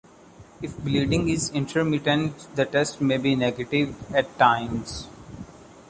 If 0.63 0.75
bleeding 0.79 1.29
is 1.29 1.51
intermittent 1.51 2.47
the 2.55 2.65
test 2.65 3.01
may 3.01 3.17
be 3.17 3.35
negative 3.35 3.93
at 4.15 4.35
times. 4.39 5.05